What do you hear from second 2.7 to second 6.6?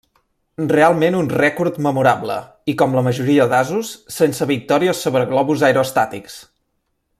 i com la majoria d'asos, sense victòries sobre globus aerostàtics.